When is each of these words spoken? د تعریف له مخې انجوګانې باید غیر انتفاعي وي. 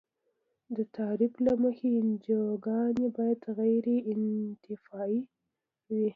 د 0.75 0.77
تعریف 0.97 1.33
له 1.45 1.53
مخې 1.63 1.89
انجوګانې 1.99 3.07
باید 3.17 3.41
غیر 3.57 3.85
انتفاعي 4.13 5.19
وي. 5.89 6.05